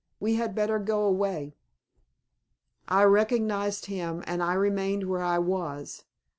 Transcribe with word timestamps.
"We 0.19 0.33
had 0.33 0.55
better 0.55 0.79
go 0.79 1.03
away." 1.03 1.53
I 2.87 3.03
recognized 3.03 3.85
him, 3.85 4.23
and 4.25 4.41
I 4.41 4.55
remained 4.55 5.07
where 5.07 5.21
I 5.21 5.37
was. 5.37 6.05